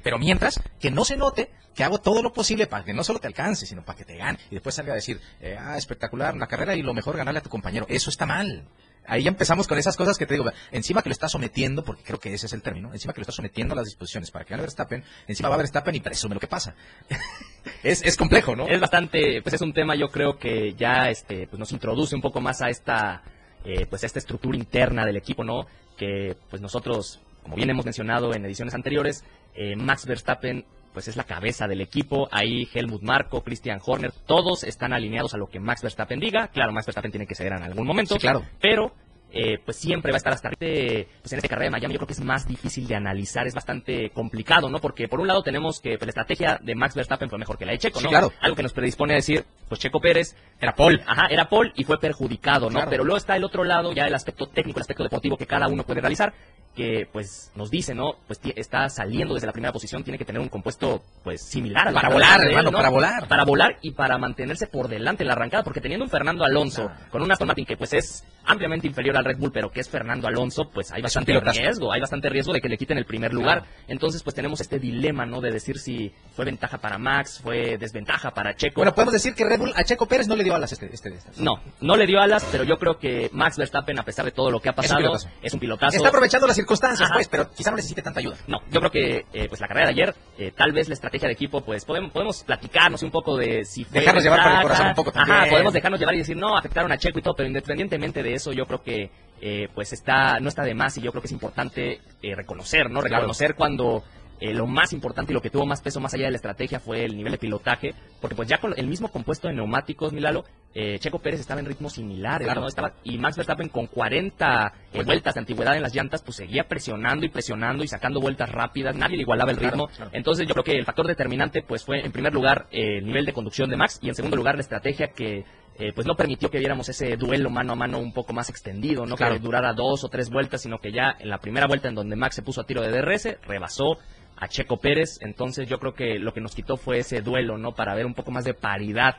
[0.02, 3.18] Pero mientras, que no se note que hago todo lo posible para que no solo
[3.18, 4.38] te alcance, sino para que te gane.
[4.50, 7.42] Y después salga a decir, eh, ah, espectacular la carrera y lo mejor ganarle a
[7.42, 7.86] tu compañero.
[7.88, 8.64] Eso está mal.
[9.06, 12.02] Ahí ya empezamos con esas cosas que te digo, encima que lo está sometiendo, porque
[12.02, 14.44] creo que ese es el término, encima que lo está sometiendo a las disposiciones para
[14.44, 16.74] que gane Verstappen, encima va a Verstappen y presume lo que pasa.
[17.82, 18.68] es, es complejo, ¿no?
[18.68, 22.20] Es bastante, pues es un tema yo creo que ya este, pues nos introduce un
[22.20, 23.22] poco más a esta,
[23.64, 25.66] eh, pues a esta estructura interna del equipo, ¿no?
[25.96, 31.16] Que pues nosotros, como bien hemos mencionado en ediciones anteriores, eh, Max Verstappen pues es
[31.16, 32.28] la cabeza del equipo.
[32.30, 36.48] Ahí Helmut Marco, Christian Horner, todos están alineados a lo que Max Verstappen diga.
[36.48, 38.16] Claro, Max Verstappen tiene que ceder en algún momento.
[38.16, 38.42] claro.
[38.60, 38.92] Pero
[39.32, 41.98] eh, pues siempre va a estar hasta este, pues en esta carrera de Miami yo
[41.98, 44.80] creo que es más difícil de analizar, es bastante complicado, ¿no?
[44.80, 47.64] Porque por un lado tenemos que pues, la estrategia de Max Verstappen fue mejor que
[47.64, 48.08] la de Checo, ¿no?
[48.08, 48.32] claro.
[48.40, 51.84] Algo que nos predispone a decir, pues Checo Pérez era Paul, ajá, era Paul y
[51.84, 52.80] fue perjudicado, ¿no?
[52.90, 55.68] Pero luego está el otro lado, ya el aspecto técnico, el aspecto deportivo que cada
[55.68, 56.34] uno puede realizar,
[56.80, 58.14] que pues nos dice, ¿no?
[58.26, 62.08] Pues está saliendo desde la primera posición, tiene que tener un compuesto pues similar para
[62.08, 63.28] volar, hermano, para volar.
[63.28, 66.90] Para volar y para mantenerse por delante en la arrancada, porque teniendo un Fernando Alonso
[67.10, 69.90] con un Aston Martin que pues es ampliamente inferior al Red Bull, pero que es
[69.90, 73.34] Fernando Alonso, pues hay bastante riesgo, hay bastante riesgo de que le quiten el primer
[73.34, 73.64] lugar.
[73.86, 75.42] Entonces, pues tenemos este dilema, ¿no?
[75.42, 78.76] De decir si fue ventaja para Max, fue desventaja para Checo.
[78.76, 81.10] Bueno, podemos decir que Red Bull a Checo Pérez no le dio alas este, este,
[81.10, 81.30] este.
[81.42, 84.50] No, no le dio alas, pero yo creo que Max Verstappen, a pesar de todo
[84.50, 85.98] lo que ha pasado, es un pilotazo.
[85.98, 88.36] Está aprovechando las circunstancias, pues, pero quizá no necesite tanta ayuda.
[88.46, 91.26] No, yo creo que eh, pues la carrera de ayer, eh, tal vez la estrategia
[91.26, 94.62] de equipo, pues podemos, podemos platicarnos un poco de si fue Dejarnos llevar por el
[94.62, 95.36] corazón un poco también.
[95.36, 98.34] Ajá, podemos dejarnos llevar y decir, no, afectaron a Checo y todo, pero independientemente de
[98.34, 99.10] eso, yo creo que
[99.42, 102.90] eh, pues está no está de más y yo creo que es importante eh, reconocer,
[102.90, 103.00] ¿no?
[103.00, 104.04] Reconocer cuando
[104.40, 106.80] eh, lo más importante y lo que tuvo más peso más allá de la estrategia
[106.80, 110.44] fue el nivel de pilotaje, porque pues ya con el mismo compuesto de neumáticos, Milalo,
[110.72, 112.66] Checo Pérez estaba en ritmos similares, ¿no?
[112.68, 114.72] estaba, y Max Verstappen con 40
[115.04, 118.94] vueltas de antigüedad en las llantas, pues seguía presionando y presionando y sacando vueltas rápidas,
[118.94, 122.12] nadie le igualaba el ritmo, entonces yo creo que el factor determinante pues fue en
[122.12, 125.44] primer lugar el nivel de conducción de Max y en segundo lugar la estrategia que
[125.80, 129.06] eh, pues no permitió que viéramos ese duelo mano a mano un poco más extendido,
[129.06, 131.94] no que durara dos o tres vueltas, sino que ya en la primera vuelta en
[131.94, 133.96] donde Max se puso a tiro de DRS, rebasó
[134.40, 137.72] a Checo Pérez, entonces yo creo que lo que nos quitó fue ese duelo, ¿no?
[137.72, 139.16] Para ver un poco más de paridad.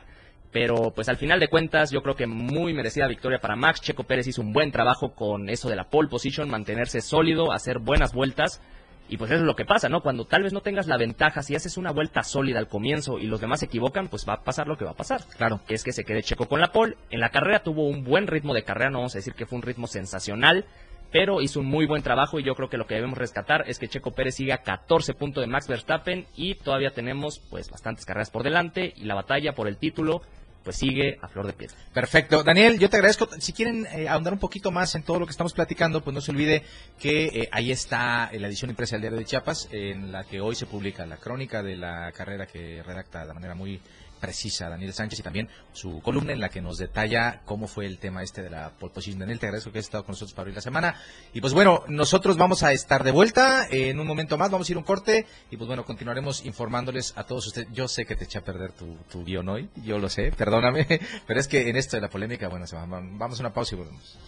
[0.50, 3.80] Pero pues al final de cuentas yo creo que muy merecida victoria para Max.
[3.80, 7.78] Checo Pérez hizo un buen trabajo con eso de la pole position, mantenerse sólido, hacer
[7.78, 8.60] buenas vueltas
[9.08, 10.00] y pues eso es lo que pasa, ¿no?
[10.00, 13.26] Cuando tal vez no tengas la ventaja, si haces una vuelta sólida al comienzo y
[13.26, 15.20] los demás se equivocan, pues va a pasar lo que va a pasar.
[15.36, 15.60] Claro.
[15.66, 16.96] Que es que se quede Checo con la pole.
[17.10, 19.56] En la carrera tuvo un buen ritmo de carrera, no vamos a decir que fue
[19.56, 20.64] un ritmo sensacional,
[21.12, 23.78] pero hizo un muy buen trabajo y yo creo que lo que debemos rescatar es
[23.78, 28.06] que Checo Pérez siga a 14 puntos de Max Verstappen y todavía tenemos pues bastantes
[28.06, 30.22] carreras por delante y la batalla por el título
[30.62, 31.70] pues sigue a flor de piel.
[31.92, 32.42] Perfecto.
[32.42, 33.28] Daniel, yo te agradezco.
[33.38, 36.20] Si quieren eh, ahondar un poquito más en todo lo que estamos platicando, pues no
[36.20, 36.62] se olvide
[37.00, 40.54] que eh, ahí está la edición impresa del Diario de Chiapas, en la que hoy
[40.54, 43.80] se publica la crónica de la carrera que redacta de manera muy
[44.22, 47.98] precisa Daniel Sánchez y también su columna en la que nos detalla cómo fue el
[47.98, 48.92] tema este de la pole.
[49.16, 50.94] Daniel, te agradezco que has estado con nosotros para hoy la semana.
[51.34, 54.72] Y pues bueno, nosotros vamos a estar de vuelta en un momento más, vamos a
[54.72, 57.68] ir un corte y pues bueno, continuaremos informándoles a todos ustedes.
[57.72, 60.86] Yo sé que te eché a perder tu, tu guion hoy, yo lo sé, perdóname,
[61.26, 64.18] pero es que en esto de la polémica, bueno, vamos a una pausa y volvemos.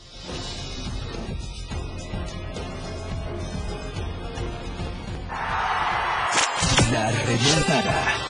[6.91, 8.29] La remontada.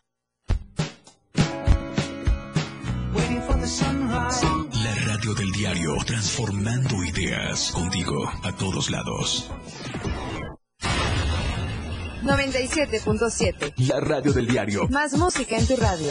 [3.46, 9.50] La radio del diario, transformando ideas contigo a todos lados.
[12.22, 13.74] 97.7.
[13.86, 14.88] La radio del diario.
[14.88, 16.10] Más música en tu radio.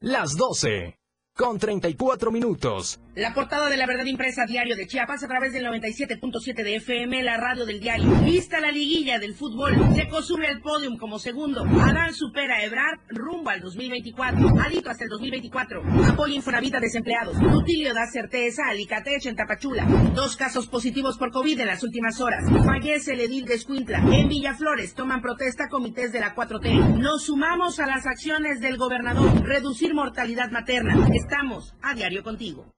[0.00, 0.96] Las 12
[1.34, 3.00] con 34 minutos.
[3.18, 7.20] La portada de la verdad impresa diario de Chiapas a través del 97.7 de FM,
[7.24, 8.08] la radio del diario.
[8.20, 9.74] Vista la liguilla del fútbol.
[9.96, 11.64] Seco sube al podium como segundo.
[11.64, 14.60] Adán supera a Ebrard rumbo al 2024.
[14.64, 15.82] Alito hasta el 2024.
[16.12, 17.36] Apoyo Infonavita desempleados.
[17.40, 19.84] Rutilio da certeza a Alicatech en Tapachula.
[20.14, 22.44] Dos casos positivos por COVID en las últimas horas.
[22.64, 23.98] Fallece el edil de Escuintla.
[23.98, 27.00] En Villaflores toman protesta comités de la 4T.
[27.00, 29.42] Nos sumamos a las acciones del gobernador.
[29.42, 31.08] Reducir mortalidad materna.
[31.12, 32.77] Estamos a diario contigo.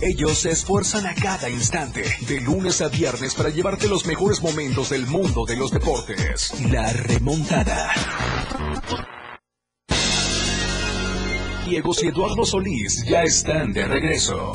[0.00, 4.90] Ellos se esfuerzan a cada instante, de lunes a viernes, para llevarte los mejores momentos
[4.90, 6.52] del mundo de los deportes.
[6.70, 7.90] La remontada.
[11.64, 14.52] Diego y Eduardo Solís ya están de regreso.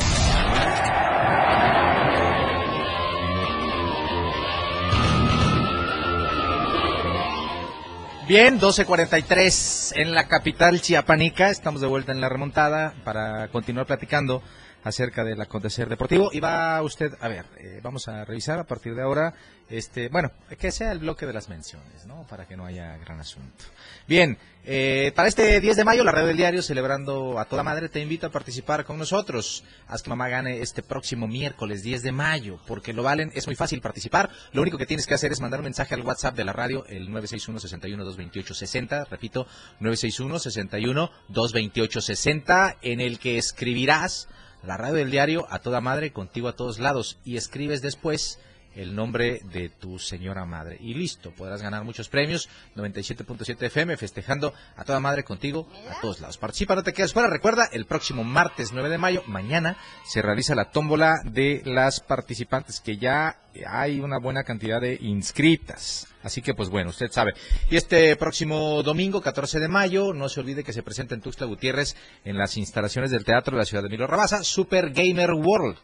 [8.27, 11.49] Bien, 12.43 en la capital chiapanica.
[11.49, 14.43] Estamos de vuelta en la remontada para continuar platicando
[14.83, 16.29] acerca del acontecer deportivo.
[16.31, 19.33] Y va usted, a ver, eh, vamos a revisar a partir de ahora,
[19.69, 22.25] este, bueno, que sea el bloque de las menciones, ¿no?
[22.27, 23.65] Para que no haya gran asunto.
[24.07, 27.89] Bien, eh, para este 10 de mayo, la red del diario, celebrando a toda madre,
[27.89, 29.63] te invito a participar con nosotros.
[29.87, 33.55] Haz que mamá gane este próximo miércoles 10 de mayo, porque lo valen, es muy
[33.55, 34.29] fácil participar.
[34.51, 36.85] Lo único que tienes que hacer es mandar un mensaje al WhatsApp de la radio,
[36.87, 39.47] el 961-61-228-60, repito,
[39.79, 44.27] 961-61-228-60, en el que escribirás
[44.63, 48.39] la radio del diario a toda madre, contigo a todos lados, y escribes después
[48.75, 50.77] el nombre de tu señora madre.
[50.79, 52.49] Y listo, podrás ganar muchos premios.
[52.75, 56.37] 97.7 FM, festejando a toda madre contigo a todos lados.
[56.37, 57.29] Participa, no te quedes fuera.
[57.29, 62.79] Recuerda, el próximo martes 9 de mayo, mañana, se realiza la tómbola de las participantes,
[62.79, 66.07] que ya hay una buena cantidad de inscritas.
[66.23, 67.33] Así que, pues bueno, usted sabe.
[67.69, 71.47] Y este próximo domingo, 14 de mayo, no se olvide que se presenta en Tuxtla
[71.47, 75.77] Gutiérrez, en las instalaciones del Teatro de la Ciudad de Milo Rabasa, Super Gamer World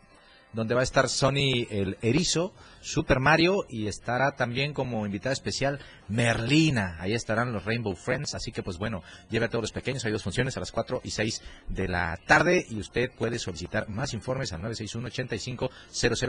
[0.54, 5.80] donde va a estar Sony el Erizo, Super Mario y estará también como invitada especial
[6.08, 6.96] Merlina.
[7.00, 10.12] Ahí estarán los Rainbow Friends, así que pues bueno, lleve a todos los pequeños, hay
[10.12, 14.14] dos funciones a las 4 y 6 de la tarde y usted puede solicitar más
[14.14, 15.70] informes al 961 85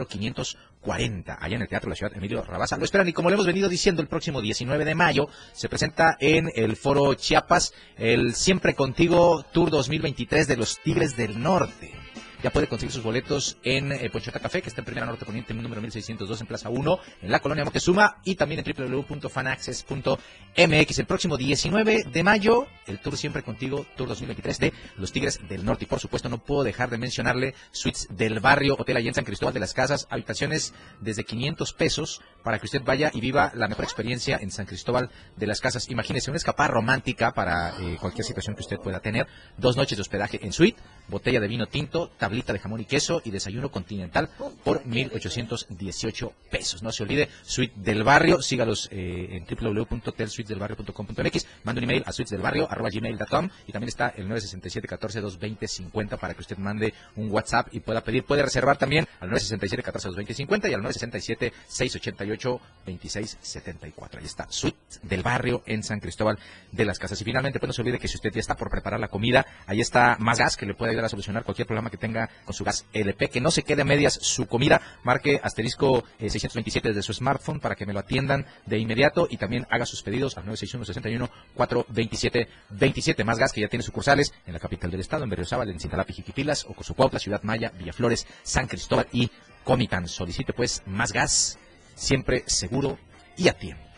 [0.07, 2.77] 540 allá en el Teatro de la Ciudad Emilio Rabasa.
[2.77, 6.17] Lo esperan y como le hemos venido diciendo, el próximo 19 de mayo se presenta
[6.19, 11.93] en el Foro Chiapas el Siempre Contigo Tour 2023 de los Tigres del Norte.
[12.41, 15.53] Ya puede conseguir sus boletos en eh, Ponchota Café, que está en Primera Norte Poniente,
[15.53, 20.99] número 1602 en Plaza 1, en la colonia Moctezuma, y también en www.fanaccess.mx.
[20.99, 25.65] El próximo 19 de mayo, el Tour Siempre Contigo, Tour 2023 de los Tigres del
[25.65, 25.83] Norte.
[25.83, 29.25] Y por supuesto, no puedo dejar de mencionarle Suites del Barrio, Hotel allá en San
[29.25, 33.67] Cristóbal de las Casas, habitaciones desde 500 pesos para que usted vaya y viva la
[33.67, 35.89] mejor experiencia en San Cristóbal de las Casas.
[35.89, 39.27] Imagínese una escapada romántica para eh, cualquier situación que usted pueda tener.
[39.57, 43.23] Dos noches de hospedaje en suite, botella de vino tinto, tablita de jamón y queso
[43.25, 44.29] y desayuno continental
[44.63, 46.83] por 1.818 pesos.
[46.83, 53.49] No se olvide, Suite del Barrio, sígalos eh, en www.hotelsuitesdelbarrio.com.mx, mande un email a suitesdelbarrio.gmail.com
[53.65, 57.79] y también está el 967 14 220 50 para que usted mande un WhatsApp y
[57.79, 63.37] pueda pedir, puede reservar también al 967 14 220 50 y al 967 688 26
[63.41, 64.19] 74.
[64.19, 66.37] Ahí está, Suite del Barrio en San Cristóbal
[66.71, 67.19] de las Casas.
[67.21, 69.47] Y finalmente, pues no se olvide que si usted ya está por preparar la comida,
[69.65, 72.53] ahí está Más Gas que le puede ayudar a solucionar cualquier problema que tenga con
[72.53, 77.03] su gas LP, que no se quede a medias su comida, marque asterisco 627 desde
[77.03, 80.45] su smartphone para que me lo atiendan de inmediato y también haga sus pedidos al
[80.45, 85.23] 961 61 427 27 más gas que ya tiene sucursales en la capital del estado,
[85.23, 89.31] en Berriozábal, en Cintalapa, Jiquipilas, Ocosucuautla, Ciudad Maya, Villaflores, San Cristóbal y
[89.63, 90.07] Comitán.
[90.07, 91.59] Solicite pues más gas,
[91.95, 92.97] siempre seguro
[93.37, 93.88] y a tiempo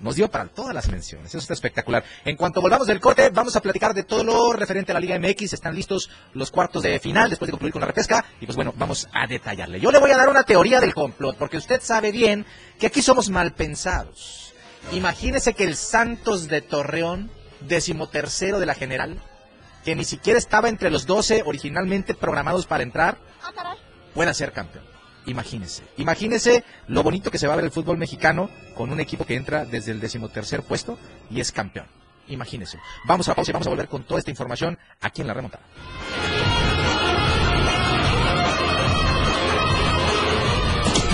[0.00, 1.28] nos dio para todas las menciones.
[1.28, 2.04] Eso está espectacular.
[2.24, 5.18] En cuanto volvamos del corte, vamos a platicar de todo lo referente a la Liga
[5.18, 5.52] MX.
[5.52, 8.24] Están listos los cuartos de final después de concluir con la repesca.
[8.40, 9.80] Y pues bueno, vamos a detallarle.
[9.80, 12.46] Yo le voy a dar una teoría del complot, porque usted sabe bien
[12.78, 14.54] que aquí somos mal pensados.
[14.92, 19.20] Imagínese que el Santos de Torreón, decimotercero de la general,
[19.84, 23.18] que ni siquiera estaba entre los 12 originalmente programados para entrar,
[24.14, 24.89] pueda ser campeón.
[25.26, 29.24] Imagínese, imagínese lo bonito que se va a ver el fútbol mexicano con un equipo
[29.24, 30.98] que entra desde el decimotercer puesto
[31.30, 31.86] y es campeón.
[32.28, 32.78] Imagínese.
[33.06, 35.64] Vamos a pausa y vamos a volver con toda esta información aquí en la remontada.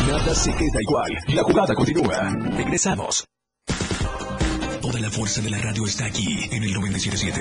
[0.09, 1.11] Nada se queda igual.
[1.29, 2.31] La jugada continúa.
[2.57, 3.25] Regresamos.
[4.81, 7.41] Toda la fuerza de la radio está aquí en el 977.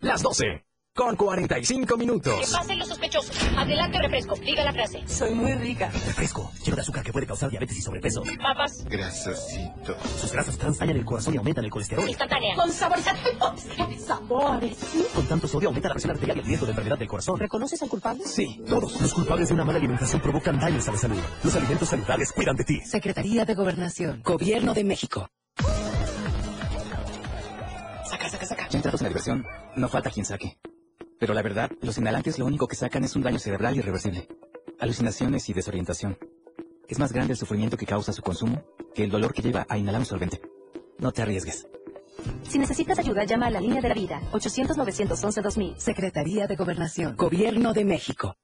[0.00, 2.40] Las 12 con 45 minutos.
[2.40, 3.36] Que pasen los sospechosos.
[3.56, 4.34] Adelante, refresco.
[4.36, 5.06] Diga la frase.
[5.06, 5.90] Soy muy rica.
[5.90, 8.22] Refresco, lleno de azúcar que puede causar diabetes y sobrepeso.
[8.42, 8.84] Papas.
[8.86, 9.94] Grasosito.
[10.18, 12.08] Sus grasas trans dañan el corazón y aumentan el colesterol.
[12.08, 12.56] Instantánea.
[12.56, 13.30] Con saborizante.
[13.98, 14.78] Sabores.
[15.14, 17.38] Con tanto sodio aumenta la presión arterial y el riesgo de enfermedad del corazón.
[17.38, 18.24] ¿Reconoces al culpable?
[18.24, 18.98] Sí, todos.
[19.00, 21.20] Los culpables de una mala alimentación provocan daños a la salud.
[21.44, 22.80] Los alimentos saludables cuidan de ti.
[22.80, 24.22] Secretaría de Gobernación.
[24.24, 25.28] Gobierno de México.
[28.08, 28.68] Saca, saca, saca.
[28.70, 30.56] Ya entrados en la diversión, no falta quien saque.
[31.18, 34.28] Pero la verdad, los inhalantes lo único que sacan es un daño cerebral irreversible.
[34.78, 36.18] Alucinaciones y desorientación.
[36.88, 38.62] Es más grande el sufrimiento que causa su consumo
[38.94, 40.40] que el dolor que lleva a inhalar un solvente.
[40.98, 41.66] No te arriesgues.
[42.42, 44.20] Si necesitas ayuda, llama a la línea de la vida.
[44.32, 45.76] 800-911-2000.
[45.76, 47.16] Secretaría de Gobernación.
[47.16, 48.36] Gobierno de México.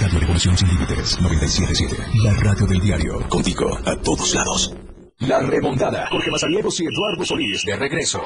[0.00, 1.96] Radio Revolución Sin Límites 977.
[2.24, 3.28] La radio del diario.
[3.28, 4.74] Contigo a todos lados.
[5.18, 6.08] La remontada.
[6.10, 7.64] Jorge Mazariegos y Eduardo Solís.
[7.64, 8.20] De regreso.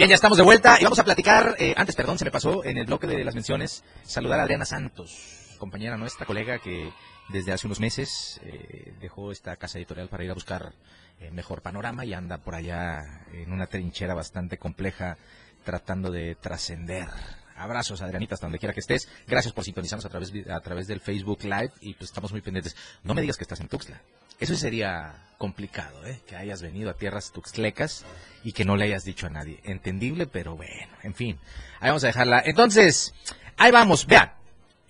[0.00, 1.56] Bien, ya estamos de vuelta y vamos a platicar.
[1.58, 4.64] eh, antes, perdón, se me pasó en el bloque de las menciones saludar a Adriana
[4.64, 6.90] Santos, compañera nuestra, colega que
[7.28, 8.40] desde hace unos meses.
[8.42, 10.72] eh, dejó esta casa editorial para ir a buscar
[11.20, 15.18] eh, mejor panorama y anda por allá en una trinchera bastante compleja
[15.66, 17.06] tratando de trascender.
[17.54, 19.06] Abrazos, Adrianita, hasta donde quiera que estés.
[19.26, 22.74] Gracias por sintonizarnos a través, a través del Facebook Live y pues estamos muy pendientes.
[23.04, 24.00] No me digas que estás en Tuxtla.
[24.38, 26.22] Eso sería complicado, ¿eh?
[26.26, 28.06] Que hayas venido a tierras tuxtlecas
[28.42, 29.60] y que no le hayas dicho a nadie.
[29.64, 31.38] Entendible, pero bueno, en fin.
[31.80, 32.42] Ahí vamos a dejarla.
[32.44, 33.14] Entonces,
[33.56, 34.06] ahí vamos.
[34.06, 34.32] Vean,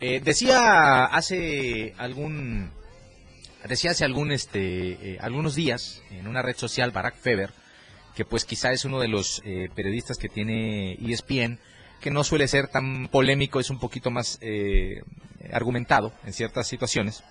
[0.00, 2.70] eh, decía hace algún
[3.68, 7.50] decía hace algún este eh, algunos días en una red social Barack Feber
[8.14, 11.58] que pues quizá es uno de los eh, periodistas que tiene ESPN
[12.00, 15.02] que no suele ser tan polémico es un poquito más eh,
[15.52, 17.22] argumentado en ciertas situaciones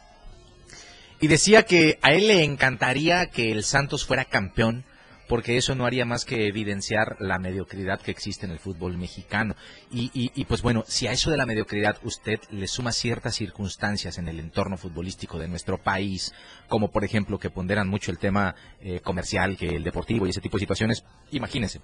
[1.20, 4.86] y decía que a él le encantaría que el Santos fuera campeón
[5.30, 9.56] porque eso no haría más que evidenciar la mediocridad que existe en el fútbol mexicano.
[9.92, 14.28] Y, pues bueno, si a eso de la mediocridad usted le suma ciertas circunstancias en
[14.28, 16.34] el entorno futbolístico de nuestro país,
[16.68, 20.42] como por ejemplo que ponderan mucho el tema eh, comercial, que el deportivo y ese
[20.42, 21.80] tipo de situaciones, imagínense,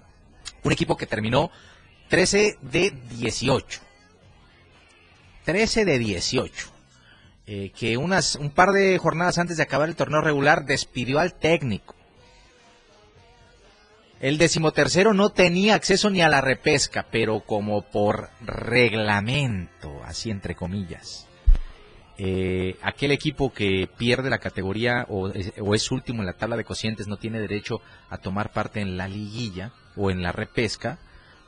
[0.64, 1.52] un equipo que terminó
[2.08, 3.80] 13 de 18.
[5.44, 6.68] 13 de 18.
[7.46, 11.34] Eh, que unas, un par de jornadas antes de acabar el torneo regular despidió al
[11.34, 11.95] técnico.
[14.20, 20.54] El decimotercero no tenía acceso ni a la repesca, pero como por reglamento, así entre
[20.54, 21.28] comillas.
[22.18, 26.56] Eh, aquel equipo que pierde la categoría o es, o es último en la tabla
[26.56, 30.98] de cocientes no tiene derecho a tomar parte en la liguilla o en la repesca.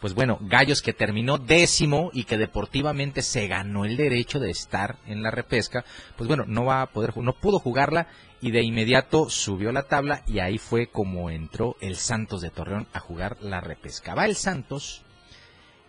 [0.00, 4.96] Pues bueno, Gallos que terminó décimo y que deportivamente se ganó el derecho de estar
[5.06, 5.84] en la repesca,
[6.16, 8.06] pues bueno, no va a poder, no pudo jugarla
[8.40, 12.86] y de inmediato subió la tabla y ahí fue como entró el Santos de Torreón
[12.92, 14.14] a jugar la repesca.
[14.14, 15.02] Va el Santos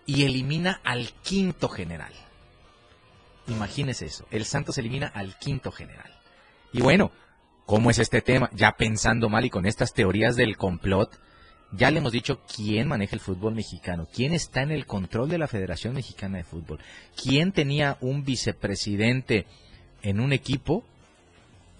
[0.08, 2.14] y elimina al quinto general.
[3.48, 6.12] Imagínese eso, el Santos elimina al quinto general.
[6.74, 7.12] Y bueno,
[7.68, 8.50] ¿cómo es este tema?
[8.54, 11.20] Ya pensando mal y con estas teorías del complot,
[11.72, 15.38] ya le hemos dicho quién maneja el fútbol mexicano, quién está en el control de
[15.38, 16.80] la Federación Mexicana de Fútbol,
[17.16, 19.46] quién tenía un vicepresidente
[20.02, 20.84] en un equipo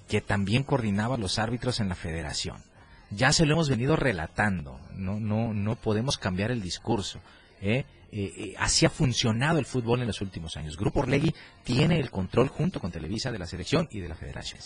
[0.08, 2.64] que también coordinaba los árbitros en la federación.
[3.12, 7.20] Ya se lo hemos venido relatando, no, no, no podemos cambiar el discurso.
[7.62, 7.86] ¿eh?
[8.12, 10.78] Eh, eh, así ha funcionado el fútbol en los últimos años.
[10.78, 14.60] Grupo Orlegui tiene el control junto con Televisa de la selección y de la federación.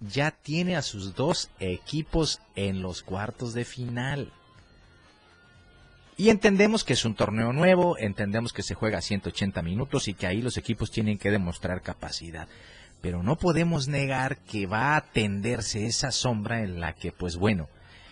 [0.00, 4.32] Ya tiene a sus dos equipos en los cuartos de final.
[6.16, 10.14] Y entendemos que es un torneo nuevo, entendemos que se juega a 180 minutos y
[10.14, 12.48] que ahí los equipos tienen que demostrar capacidad
[13.00, 17.68] pero no podemos negar que va a tenderse esa sombra en la que, pues bueno,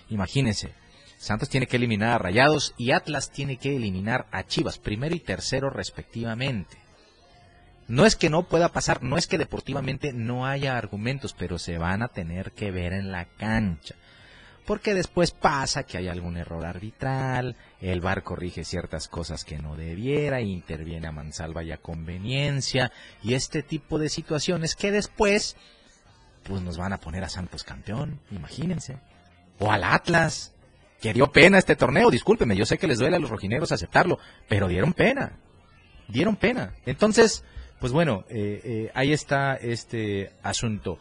[0.08, 0.72] imagínense,
[1.18, 5.20] Santos tiene que eliminar a Rayados y Atlas tiene que eliminar a Chivas, primero y
[5.20, 6.76] tercero respectivamente.
[7.88, 11.78] No es que no pueda pasar, no es que deportivamente no haya argumentos, pero se
[11.78, 13.94] van a tener que ver en la cancha.
[14.66, 19.76] Porque después pasa que hay algún error arbitral, el VAR corrige ciertas cosas que no
[19.76, 22.90] debiera, interviene a mansalva y a conveniencia,
[23.22, 25.56] y este tipo de situaciones que después,
[26.42, 28.98] pues nos van a poner a Santos campeón, imagínense.
[29.60, 30.52] O al Atlas,
[31.00, 34.18] que dio pena este torneo, discúlpeme, yo sé que les duele a los rojineros aceptarlo,
[34.48, 35.38] pero dieron pena,
[36.08, 36.74] dieron pena.
[36.86, 37.44] Entonces,
[37.86, 40.98] pues bueno, eh, eh, ahí está este asunto.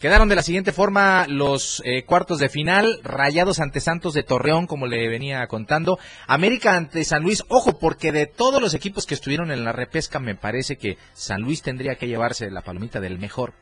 [0.00, 4.66] Quedaron de la siguiente forma los eh, cuartos de final, Rayados ante Santos de Torreón,
[4.66, 9.14] como le venía contando, América ante San Luis, ojo, porque de todos los equipos que
[9.14, 13.20] estuvieron en la repesca, me parece que San Luis tendría que llevarse la palomita del
[13.20, 13.54] mejor,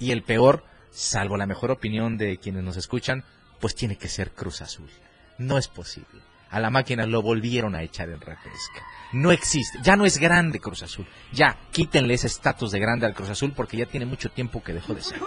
[0.00, 3.22] y el peor, salvo la mejor opinión de quienes nos escuchan,
[3.60, 4.90] pues tiene que ser Cruz Azul.
[5.38, 6.20] No es posible.
[6.56, 8.82] A la máquina lo volvieron a echar en repesca.
[9.12, 11.06] No existe, ya no es grande Cruz Azul.
[11.30, 14.72] Ya, quítenle ese estatus de grande al Cruz Azul porque ya tiene mucho tiempo que
[14.72, 15.20] dejó de ser.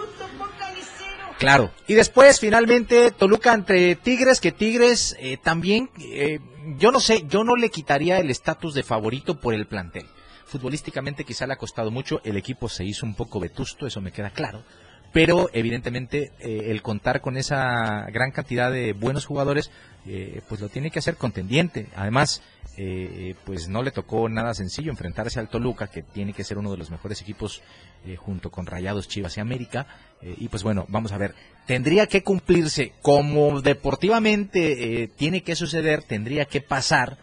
[1.38, 1.70] Claro.
[1.86, 6.40] Y después, finalmente, Toluca entre Tigres, que Tigres eh, también, eh,
[6.78, 10.06] yo no sé, yo no le quitaría el estatus de favorito por el plantel.
[10.46, 14.10] Futbolísticamente quizá le ha costado mucho, el equipo se hizo un poco vetusto, eso me
[14.10, 14.64] queda claro.
[15.12, 19.70] Pero evidentemente eh, el contar con esa gran cantidad de buenos jugadores,
[20.06, 21.88] eh, pues lo tiene que hacer contendiente.
[21.96, 22.42] Además,
[22.82, 26.70] eh, pues no le tocó nada sencillo enfrentarse al Toluca, que tiene que ser uno
[26.70, 27.60] de los mejores equipos
[28.06, 29.86] eh, junto con Rayados, Chivas y América.
[30.22, 31.34] Eh, y pues bueno, vamos a ver,
[31.66, 37.18] tendría que cumplirse como deportivamente tiene que suceder, tendría que pasar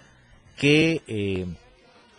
[0.55, 1.47] que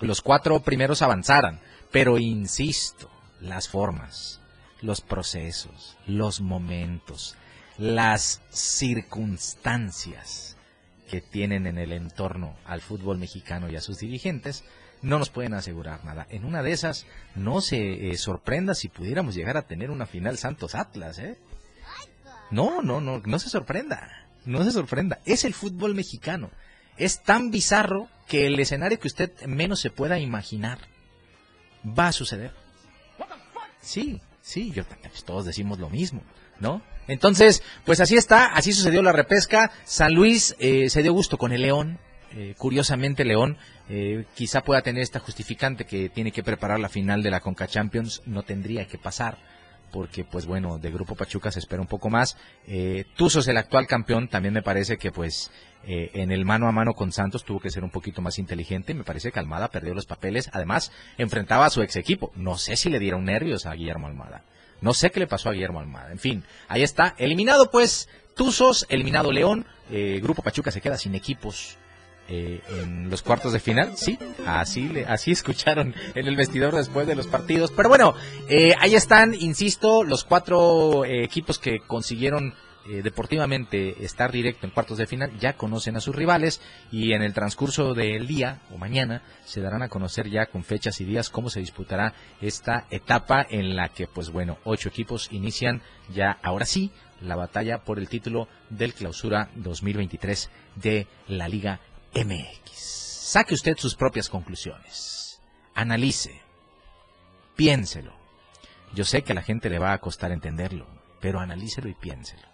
[0.01, 1.61] los cuatro primeros avanzaran.
[1.93, 3.09] Pero insisto,
[3.41, 4.41] las formas,
[4.83, 7.37] los procesos, los momentos,
[7.79, 10.57] las circunstancias
[11.09, 14.65] que tienen en el entorno al fútbol mexicano y a sus dirigentes,
[15.01, 16.27] no nos pueden asegurar nada.
[16.31, 20.39] En una de esas, no se eh, sorprenda si pudiéramos llegar a tener una final
[20.39, 21.39] Santos Atlas, ¿eh?
[22.51, 25.21] No, no, no, no se sorprenda, no se sorprenda.
[25.25, 26.51] Es el fútbol mexicano.
[26.97, 30.79] Es tan bizarro que el escenario que usted menos se pueda imaginar
[31.87, 32.53] va a suceder.
[33.81, 36.23] Sí, sí, yo, pues todos decimos lo mismo,
[36.61, 36.83] ¿no?
[37.07, 39.73] Entonces, pues así está, así sucedió la repesca.
[39.85, 41.99] San Luis eh, se dio gusto con el León.
[42.33, 43.57] Eh, curiosamente, León
[43.89, 47.67] eh, quizá pueda tener esta justificante que tiene que preparar la final de la Conca
[47.67, 48.23] Champions.
[48.27, 49.39] No tendría que pasar
[49.91, 52.37] porque pues bueno, de Grupo Pachuca se espera un poco más.
[52.67, 55.51] Eh, Tuzos, el actual campeón, también me parece que pues
[55.85, 58.95] eh, en el mano a mano con Santos tuvo que ser un poquito más inteligente.
[58.95, 60.51] Me parece que Almada perdió los papeles.
[60.53, 62.33] Además, enfrentaba a su ex equipo.
[62.35, 64.43] No sé si le dieron nervios a Guillermo Almada.
[64.81, 66.13] No sé qué le pasó a Guillermo Almada.
[66.13, 67.15] En fin, ahí está.
[67.19, 69.67] Eliminado pues Tuzos, eliminado León.
[69.91, 71.79] Eh, Grupo Pachuca se queda sin equipos
[72.29, 73.97] eh, en los cuartos de final.
[73.97, 77.73] Sí, así, le, así escucharon en el vestidor después de los partidos.
[77.73, 78.15] Pero bueno,
[78.49, 82.55] eh, ahí están, insisto, los cuatro eh, equipos que consiguieron
[82.91, 87.21] eh, deportivamente estar directo en cuartos de final ya conocen a sus rivales y en
[87.21, 91.29] el transcurso del día o mañana se darán a conocer ya con fechas y días
[91.29, 95.83] cómo se disputará esta etapa en la que pues bueno ocho equipos inician
[96.15, 101.81] ya ahora sí la batalla por el título del clausura 2023 de la Liga
[102.25, 102.73] MX.
[102.73, 105.41] Saque usted sus propias conclusiones.
[105.75, 106.41] Analice.
[107.55, 108.13] Piénselo.
[108.95, 110.87] Yo sé que a la gente le va a costar entenderlo,
[111.21, 112.49] pero analícelo y piénselo.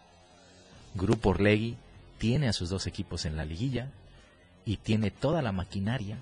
[0.95, 1.79] Grupo Orlegui
[2.19, 3.91] tiene a sus dos equipos en la liguilla
[4.67, 6.19] y tiene toda la maquinaria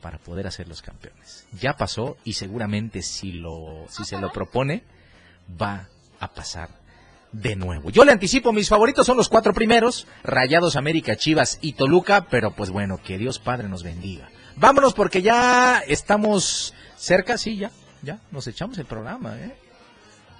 [0.00, 1.46] para poder hacer los campeones.
[1.60, 4.82] Ya pasó y seguramente si lo si se lo propone
[5.60, 5.88] va
[6.20, 6.70] a pasar
[7.34, 7.90] de nuevo.
[7.90, 12.52] Yo le anticipo, mis favoritos son los cuatro primeros, Rayados América, Chivas y Toluca, pero
[12.52, 14.28] pues bueno, que Dios Padre nos bendiga.
[14.56, 17.72] Vámonos porque ya estamos cerca, sí, ya,
[18.02, 19.56] ya, nos echamos el programa, ¿eh?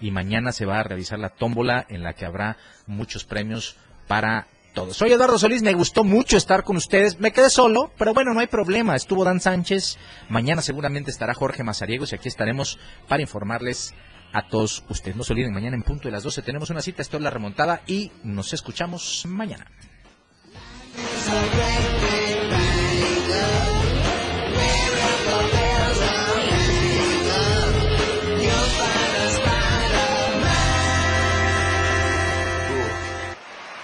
[0.01, 2.55] Y mañana se va a realizar la tómbola en la que habrá
[2.87, 3.75] muchos premios
[4.09, 4.97] para todos.
[4.97, 7.19] Soy Eduardo Solís, me gustó mucho estar con ustedes.
[7.19, 8.95] Me quedé solo, pero bueno, no hay problema.
[8.95, 9.99] Estuvo Dan Sánchez,
[10.29, 13.93] mañana seguramente estará Jorge Mazariegos y aquí estaremos para informarles
[14.33, 15.15] a todos ustedes.
[15.15, 17.29] No se olviden, mañana en punto de las 12 tenemos una cita, esto es la
[17.29, 19.67] remontada y nos escuchamos mañana.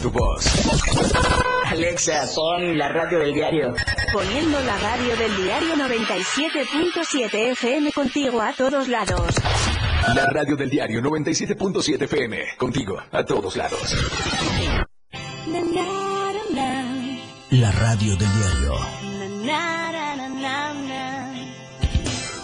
[0.00, 0.44] tu voz.
[1.66, 3.74] Alexa, pon la radio del diario.
[4.12, 9.34] Poniendo la radio del diario 97.7 FM contigo a todos lados.
[10.14, 12.38] La radio del diario 97.7 FM.
[12.56, 13.94] Contigo, a todos lados.
[17.50, 18.74] La radio del diario.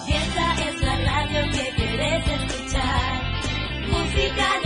[0.09, 3.23] Esta es la radio que querés escuchar.
[3.89, 4.66] Música,